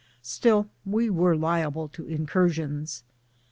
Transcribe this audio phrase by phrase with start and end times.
[0.23, 3.03] Still we were liable to incursions.